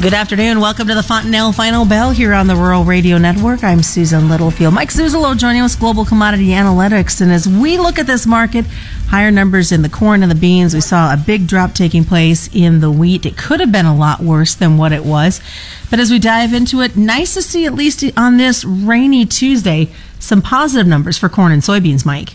[0.00, 0.60] Good afternoon.
[0.60, 3.62] Welcome to the Fontanelle Final Bell here on the Rural Radio Network.
[3.62, 4.72] I'm Susan Littlefield.
[4.72, 7.20] Mike Zuzolo joining us, Global Commodity Analytics.
[7.20, 8.64] And as we look at this market,
[9.08, 12.48] higher numbers in the corn and the beans, we saw a big drop taking place
[12.54, 13.26] in the wheat.
[13.26, 15.42] It could have been a lot worse than what it was.
[15.90, 19.90] But as we dive into it, nice to see, at least on this rainy Tuesday,
[20.18, 22.30] some positive numbers for corn and soybeans, Mike.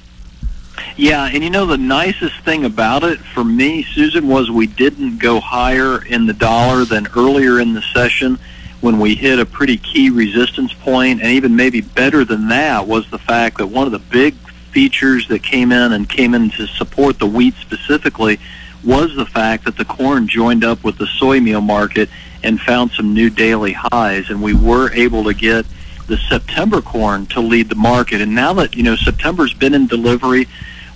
[0.98, 5.18] Yeah, and you know the nicest thing about it for me, Susan, was we didn't
[5.18, 8.40] go higher in the dollar than earlier in the session
[8.82, 13.10] when we hit a pretty key resistance point, and even maybe better than that was
[13.10, 14.36] the fact that one of the big
[14.72, 18.40] features that came in and came in to support the wheat specifically
[18.84, 22.10] was the fact that the corn joined up with the soy meal market
[22.44, 25.66] and found some new daily highs, and we were able to get
[26.08, 28.22] the September corn to lead the market.
[28.22, 30.46] And now that you know September's been in delivery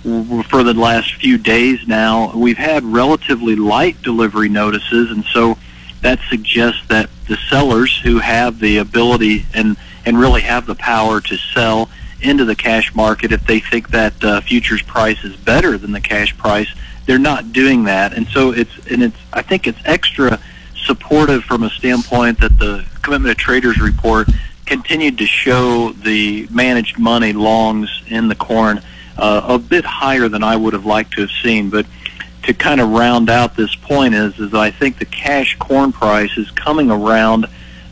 [0.02, 5.58] for the last few days now, we've had relatively light delivery notices, and so
[6.00, 11.20] that suggests that the sellers who have the ability and and really have the power
[11.20, 11.90] to sell
[12.22, 16.00] into the cash market if they think that uh, futures price is better than the
[16.00, 16.68] cash price,
[17.06, 20.40] they're not doing that, and so it's and it's I think it's extra
[20.84, 24.28] supportive from a standpoint that the commitment of traders report
[24.70, 28.80] continued to show the managed money longs in the corn
[29.18, 31.70] uh, a bit higher than I would have liked to have seen.
[31.70, 31.86] But
[32.44, 36.38] to kind of round out this point is, is I think the cash corn price
[36.38, 37.46] is coming around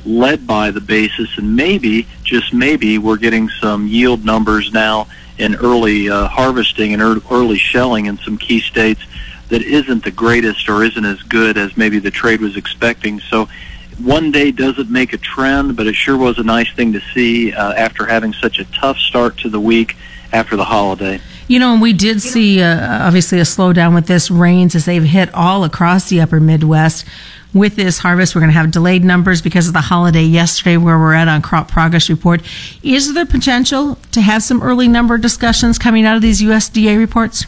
[0.06, 5.56] led by the basis, and maybe, just maybe, we're getting some yield numbers now in
[5.56, 9.02] early uh, harvesting and early shelling in some key states
[9.48, 13.18] that isn't the greatest or isn't as good as maybe the trade was expecting.
[13.18, 13.48] So
[13.98, 17.52] one day doesn't make a trend, but it sure was a nice thing to see
[17.52, 19.96] uh, after having such a tough start to the week
[20.32, 21.20] after the holiday.
[21.48, 25.02] You know, and we did see uh, obviously a slowdown with this rains as they've
[25.02, 27.06] hit all across the upper Midwest.
[27.54, 30.98] With this harvest, we're going to have delayed numbers because of the holiday yesterday, where
[30.98, 32.42] we're at on crop progress report.
[32.82, 37.46] Is there potential to have some early number discussions coming out of these USDA reports?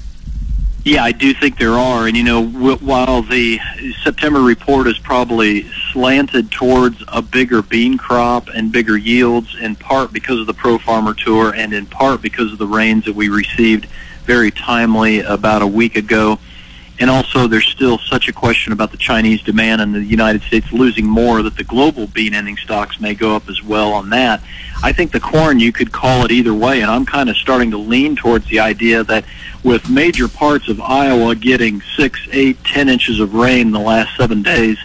[0.83, 2.07] Yeah, I do think there are.
[2.07, 3.61] And, you know, while the
[4.03, 10.11] September report is probably slanted towards a bigger bean crop and bigger yields, in part
[10.13, 13.29] because of the Pro Farmer Tour and in part because of the rains that we
[13.29, 13.87] received
[14.25, 16.39] very timely about a week ago.
[16.99, 20.71] And also, there's still such a question about the Chinese demand and the United States
[20.73, 24.43] losing more that the global bean ending stocks may go up as well on that.
[24.83, 27.71] I think the corn, you could call it either way, and I'm kind of starting
[27.73, 29.25] to lean towards the idea that
[29.63, 34.17] with major parts of Iowa getting six, eight, ten inches of rain in the last
[34.17, 34.79] seven days,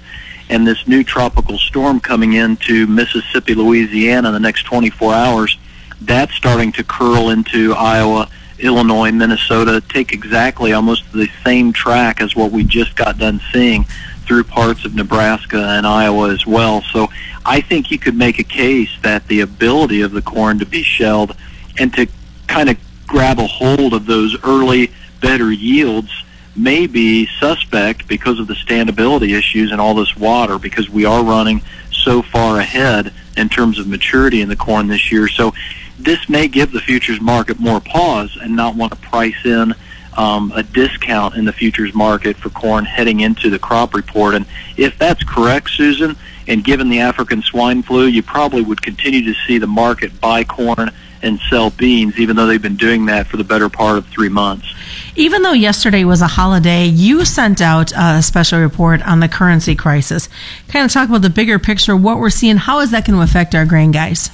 [0.49, 5.57] and this new tropical storm coming into Mississippi, Louisiana in the next 24 hours,
[6.01, 8.29] that's starting to curl into Iowa
[8.59, 13.85] Illinois, Minnesota take exactly almost the same track as what we just got done seeing
[14.25, 16.81] through parts of Nebraska and Iowa as well.
[16.91, 17.09] So
[17.45, 20.83] I think you could make a case that the ability of the corn to be
[20.83, 21.35] shelled
[21.79, 22.07] and to
[22.47, 22.77] kind of
[23.07, 24.91] grab a hold of those early
[25.21, 26.11] better yields
[26.55, 31.23] may be suspect because of the standability issues and all this water because we are
[31.23, 31.61] running
[31.91, 35.27] so far ahead in terms of maturity in the corn this year.
[35.27, 35.53] So
[35.99, 39.73] this may give the futures market more pause and not want to price in
[40.17, 44.35] um, a discount in the futures market for corn heading into the crop report.
[44.35, 44.45] And
[44.77, 46.15] if that's correct, Susan,
[46.47, 50.43] and given the African swine flu, you probably would continue to see the market buy
[50.43, 54.05] corn and sell beans, even though they've been doing that for the better part of
[54.07, 54.67] three months.
[55.15, 59.75] Even though yesterday was a holiday, you sent out a special report on the currency
[59.75, 60.29] crisis.
[60.67, 63.23] Kind of talk about the bigger picture, what we're seeing, how is that going to
[63.23, 64.29] affect our grain guys?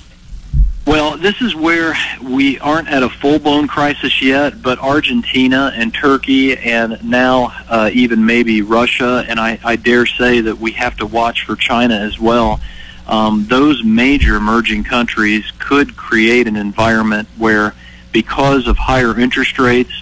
[0.92, 6.58] Well, this is where we aren't at a full-blown crisis yet, but Argentina and Turkey
[6.58, 11.06] and now uh, even maybe Russia, and I, I dare say that we have to
[11.06, 12.60] watch for China as well.
[13.08, 17.74] Um, those major emerging countries could create an environment where,
[18.12, 19.94] because of higher interest rates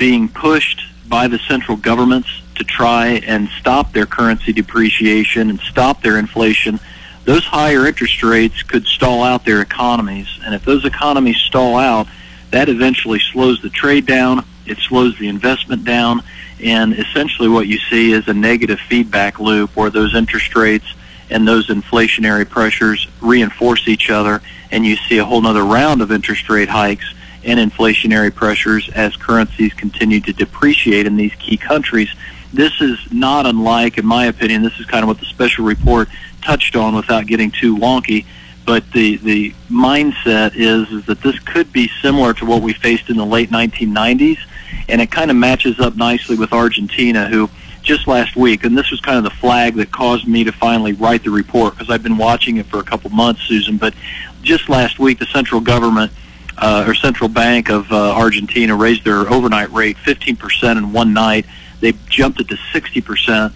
[0.00, 6.02] being pushed by the central governments to try and stop their currency depreciation and stop
[6.02, 6.80] their inflation,
[7.24, 10.28] those higher interest rates could stall out their economies.
[10.44, 12.06] And if those economies stall out,
[12.50, 16.22] that eventually slows the trade down, it slows the investment down,
[16.62, 20.86] and essentially what you see is a negative feedback loop where those interest rates
[21.30, 26.12] and those inflationary pressures reinforce each other, and you see a whole other round of
[26.12, 27.14] interest rate hikes
[27.44, 32.08] and inflationary pressures as currencies continue to depreciate in these key countries.
[32.52, 36.06] this is not unlike, in my opinion, this is kind of what the special report
[36.42, 38.26] touched on without getting too wonky.
[38.64, 43.10] But the, the mindset is, is that this could be similar to what we faced
[43.10, 44.38] in the late 1990s,
[44.88, 47.50] and it kind of matches up nicely with Argentina, who
[47.82, 50.92] just last week, and this was kind of the flag that caused me to finally
[50.92, 53.76] write the report because I've been watching it for a couple months, Susan.
[53.76, 53.94] But
[54.42, 56.12] just last week, the central government
[56.58, 61.46] uh, or central bank of uh, Argentina raised their overnight rate 15% in one night.
[61.80, 63.52] They jumped it to 60%,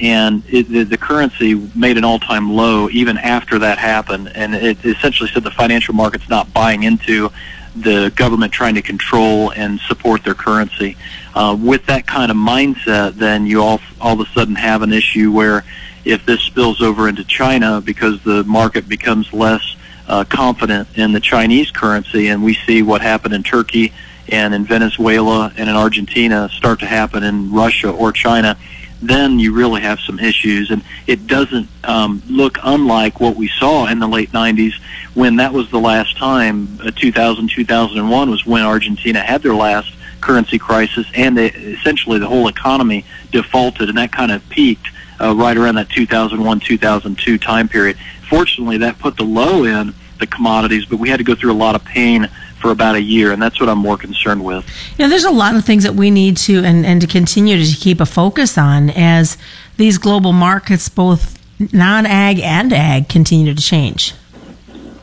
[0.00, 4.30] and it, the, the currency made an all-time low even after that happened.
[4.34, 7.30] And it essentially said the financial market's not buying into
[7.76, 10.96] the government trying to control and support their currency.
[11.34, 14.92] Uh, with that kind of mindset, then you all all of a sudden have an
[14.92, 15.64] issue where
[16.04, 19.76] if this spills over into China because the market becomes less
[20.08, 23.92] uh, confident in the Chinese currency, and we see what happened in Turkey
[24.30, 28.56] and in Venezuela and in Argentina start to happen in Russia or China,
[29.00, 30.70] then you really have some issues.
[30.70, 34.74] And it doesn't um, look unlike what we saw in the late 90s
[35.14, 39.92] when that was the last time, uh, 2000, 2001 was when Argentina had their last
[40.20, 44.88] currency crisis and they, essentially the whole economy defaulted and that kind of peaked
[45.20, 47.96] uh, right around that 2001, 2002 time period.
[48.28, 51.54] Fortunately, that put the low in the commodities, but we had to go through a
[51.54, 52.28] lot of pain
[52.60, 54.64] for about a year, and that's what I'm more concerned with.
[54.98, 57.76] Yeah, there's a lot of things that we need to and, and to continue to
[57.76, 59.38] keep a focus on as
[59.76, 61.38] these global markets, both
[61.72, 64.14] non-ag and ag, continue to change.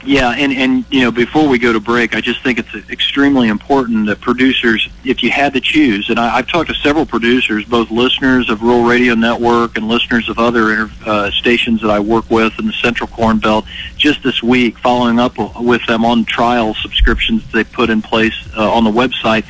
[0.06, 3.48] Yeah, and and you know, before we go to break, I just think it's extremely
[3.48, 7.66] important that producers, if you had to choose, and I, I've talked to several producers,
[7.66, 12.30] both listeners of Rural Radio Network and listeners of other uh, stations that I work
[12.30, 13.66] with in the Central Corn Belt,
[13.98, 18.72] just this week, following up with them on trial subscriptions they put in place uh,
[18.72, 19.44] on the website.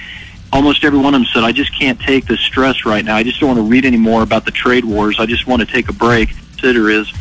[0.54, 3.18] Almost every one of them said, "I just can't take the stress right now.
[3.18, 5.18] I just don't want to read any more about the trade wars.
[5.20, 7.12] I just want to take a break." Consider is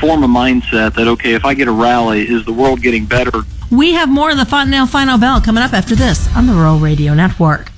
[0.00, 3.42] form a mindset that, okay, if I get a rally, is the world getting better?
[3.70, 6.78] We have more of the Fontanelle Final Bell coming up after this on the Rural
[6.78, 7.70] Radio Network.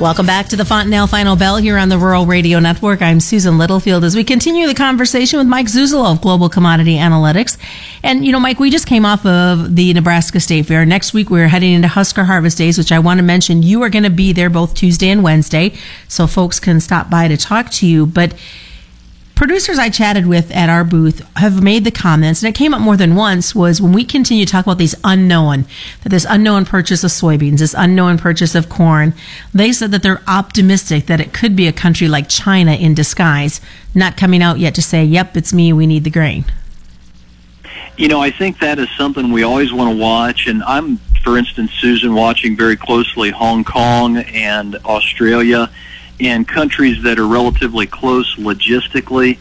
[0.00, 3.00] Welcome back to the Fontanelle Final Bell here on the Rural Radio Network.
[3.00, 7.56] I'm Susan Littlefield as we continue the conversation with Mike Zuzolo of Global Commodity Analytics.
[8.02, 10.84] And, you know, Mike, we just came off of the Nebraska State Fair.
[10.84, 13.90] Next week, we're heading into Husker Harvest Days, which I want to mention you are
[13.90, 15.74] going to be there both Tuesday and Wednesday,
[16.08, 18.06] so folks can stop by to talk to you.
[18.06, 18.34] But
[19.40, 22.82] producers I chatted with at our booth have made the comments, and it came up
[22.82, 25.64] more than once, was when we continue to talk about these unknown,
[26.02, 29.14] that this unknown purchase of soybeans, this unknown purchase of corn,
[29.54, 33.62] they said that they're optimistic that it could be a country like China in disguise,
[33.94, 36.44] not coming out yet to say, yep, it's me, we need the grain.
[37.96, 41.38] You know, I think that is something we always want to watch, and I'm, for
[41.38, 45.70] instance, Susan, watching very closely Hong Kong and Australia
[46.20, 49.38] in countries that are relatively close logistically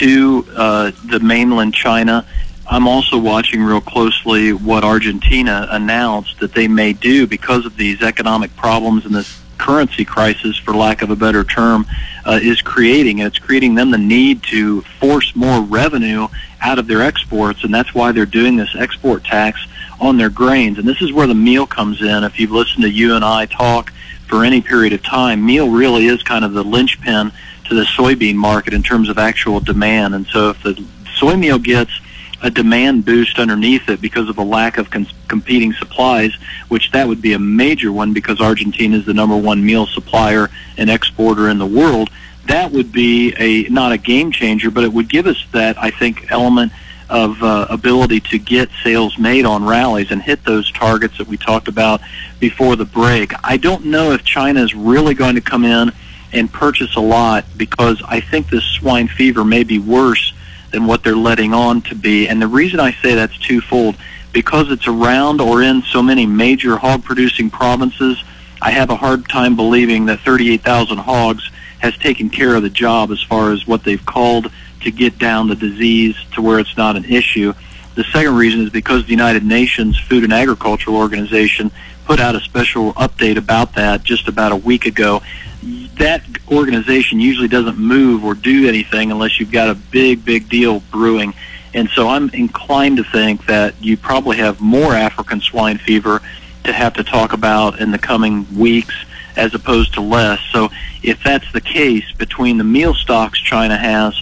[0.00, 2.26] to uh, the mainland China.
[2.66, 8.02] I'm also watching real closely what Argentina announced that they may do because of these
[8.02, 11.86] economic problems and this currency crisis, for lack of a better term,
[12.24, 13.20] uh, is creating.
[13.20, 16.28] And it's creating them the need to force more revenue
[16.62, 19.60] out of their exports, and that's why they're doing this export tax
[20.00, 20.78] on their grains.
[20.78, 22.24] And this is where the meal comes in.
[22.24, 23.92] If you've listened to you and I talk
[24.28, 27.32] for any period of time, meal really is kind of the linchpin
[27.64, 30.14] to the soybean market in terms of actual demand.
[30.14, 30.84] And so if the
[31.16, 31.92] soy meal gets
[32.42, 34.90] a demand boost underneath it because of a lack of
[35.28, 36.34] competing supplies,
[36.68, 40.50] which that would be a major one because Argentina is the number one meal supplier
[40.76, 42.10] and exporter in the world.
[42.46, 45.90] That would be a not a game changer, but it would give us that I
[45.90, 46.72] think element
[47.10, 51.36] of uh, ability to get sales made on rallies and hit those targets that we
[51.36, 52.00] talked about
[52.40, 53.32] before the break.
[53.42, 55.92] I don't know if China is really going to come in
[56.32, 60.32] and purchase a lot because I think this swine fever may be worse
[60.72, 62.28] than what they're letting on to be.
[62.28, 63.96] And the reason I say that's twofold
[64.34, 68.22] because it's around or in so many major hog producing provinces.
[68.60, 73.10] I have a hard time believing that 38,000 hogs has taken care of the job
[73.10, 74.50] as far as what they've called
[74.84, 77.52] to get down the disease to where it's not an issue.
[77.94, 81.70] The second reason is because the United Nations Food and Agricultural Organization
[82.04, 85.22] put out a special update about that just about a week ago.
[85.96, 90.80] That organization usually doesn't move or do anything unless you've got a big, big deal
[90.90, 91.34] brewing.
[91.72, 96.20] And so I'm inclined to think that you probably have more African swine fever
[96.64, 98.94] to have to talk about in the coming weeks
[99.36, 100.40] as opposed to less.
[100.52, 100.70] So
[101.02, 104.20] if that's the case, between the meal stocks China has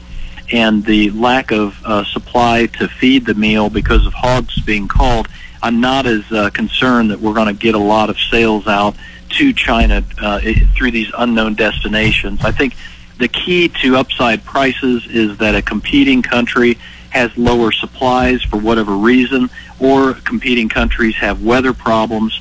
[0.53, 5.29] and the lack of uh, supply to feed the meal because of hogs being called,
[5.63, 8.95] I'm not as uh, concerned that we're going to get a lot of sales out
[9.31, 10.41] to China uh,
[10.77, 12.45] through these unknown destinations.
[12.45, 12.75] I think
[13.19, 16.79] the key to upside prices is that a competing country
[17.11, 22.39] has lower supplies for whatever reason, or competing countries have weather problems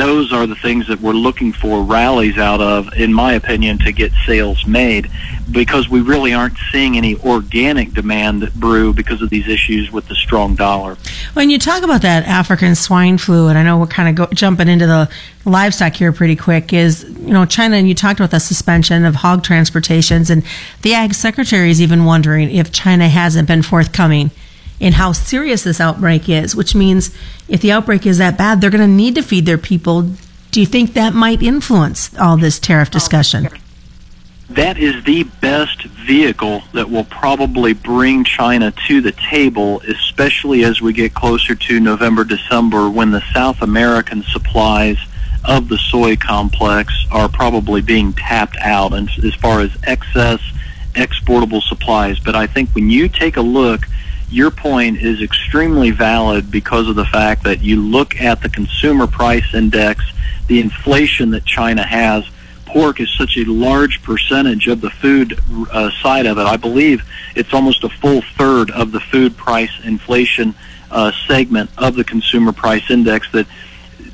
[0.00, 3.92] those are the things that we're looking for rallies out of, in my opinion, to
[3.92, 5.10] get sales made
[5.50, 10.14] because we really aren't seeing any organic demand brew because of these issues with the
[10.14, 10.96] strong dollar.
[11.34, 14.34] When you talk about that African swine flu, and I know we're kind of go,
[14.34, 15.10] jumping into the
[15.44, 19.16] livestock here pretty quick, is, you know, China, and you talked about the suspension of
[19.16, 20.44] hog transportations, and
[20.82, 24.30] the ag secretary is even wondering if China hasn't been forthcoming
[24.80, 27.14] in how serious this outbreak is, which means
[27.48, 30.10] if the outbreak is that bad, they're going to need to feed their people.
[30.50, 33.48] Do you think that might influence all this tariff discussion?
[34.48, 40.80] That is the best vehicle that will probably bring China to the table, especially as
[40.80, 44.96] we get closer to November, December, when the South American supplies
[45.44, 50.40] of the soy complex are probably being tapped out and as far as excess
[50.96, 52.18] exportable supplies.
[52.18, 53.82] But I think when you take a look
[54.30, 59.06] your point is extremely valid because of the fact that you look at the consumer
[59.06, 60.04] price index,
[60.46, 62.24] the inflation that China has.
[62.64, 65.38] Pork is such a large percentage of the food
[65.72, 66.46] uh, side of it.
[66.46, 67.02] I believe
[67.34, 70.54] it's almost a full third of the food price inflation
[70.92, 73.46] uh, segment of the consumer price index that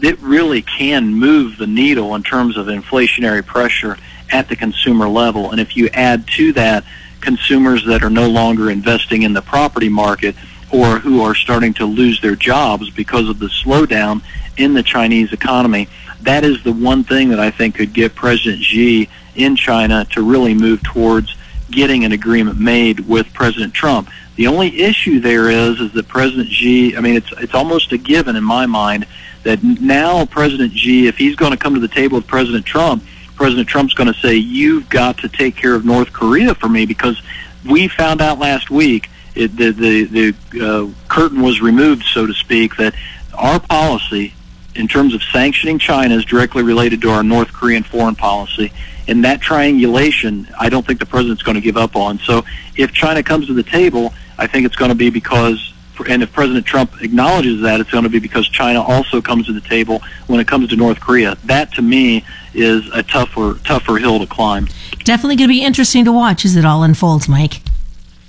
[0.02, 3.98] it really can move the needle in terms of inflationary pressure
[4.30, 5.50] at the consumer level.
[5.50, 6.84] And if you add to that
[7.20, 10.34] consumers that are no longer investing in the property market
[10.72, 14.22] or who are starting to lose their jobs because of the slowdown
[14.56, 15.88] in the Chinese economy.
[16.22, 20.22] That is the one thing that I think could get President Xi in China to
[20.22, 21.36] really move towards
[21.70, 24.08] getting an agreement made with President Trump.
[24.36, 27.98] The only issue there is is that President Xi, I mean it's it's almost a
[27.98, 29.06] given in my mind
[29.42, 33.02] that now President Xi if he's going to come to the table with President Trump,
[33.36, 36.86] President Trump's going to say, you've got to take care of North Korea for me
[36.86, 37.20] because
[37.68, 42.34] we found out last week it, the the, the uh, curtain was removed, so to
[42.34, 42.94] speak, that
[43.34, 44.32] our policy
[44.74, 48.72] in terms of sanctioning China is directly related to our North Korean foreign policy.
[49.08, 52.18] And that triangulation, I don't think the president's going to give up on.
[52.20, 52.44] So
[52.76, 55.72] if China comes to the table, I think it's going to be because
[56.08, 59.52] and if President Trump acknowledges that, it's going to be because China also comes to
[59.52, 61.36] the table when it comes to North Korea.
[61.44, 62.24] That, to me,
[62.54, 64.68] is a tougher tougher hill to climb.
[65.04, 67.62] Definitely going to be interesting to watch as it all unfolds, Mike.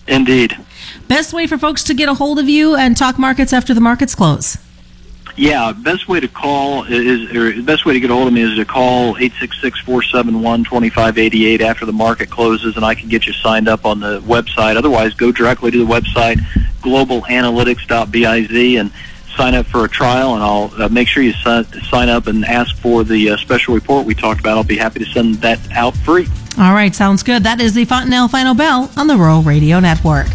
[0.08, 0.58] Indeed.
[1.08, 3.82] Best way for folks to get a hold of you and talk markets after the
[3.82, 4.58] markets close.
[5.38, 8.42] Yeah, best way to call is, or best way to get a hold of me
[8.42, 13.86] is to call 866-471-2588 after the market closes, and I can get you signed up
[13.86, 14.78] on the website.
[14.78, 16.40] Otherwise, go directly to the website,
[16.88, 18.92] globalanalytics.biz, and
[19.36, 22.76] sign up for a trial, and I'll uh, make sure you sign up and ask
[22.78, 24.58] for the uh, special report we talked about.
[24.58, 26.28] I'll be happy to send that out free.
[26.58, 27.44] All right, sounds good.
[27.44, 30.28] That is the Fontanelle Final Bell on the Rural Radio Network.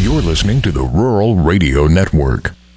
[0.00, 2.54] You're listening to the Rural Radio Network.